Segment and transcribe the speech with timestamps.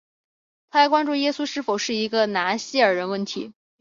[0.71, 3.53] 它还关注耶稣是否是一个拿细耳人问题。